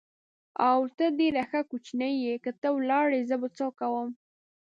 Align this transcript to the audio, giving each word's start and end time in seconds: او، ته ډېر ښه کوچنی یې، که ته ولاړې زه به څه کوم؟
او، 0.67 0.79
ته 0.97 1.05
ډېر 1.19 1.35
ښه 1.49 1.61
کوچنی 1.69 2.13
یې، 2.23 2.35
که 2.43 2.51
ته 2.61 2.67
ولاړې 2.77 3.19
زه 3.29 3.35
به 3.41 3.47
څه 3.57 3.65
کوم؟ 3.79 4.09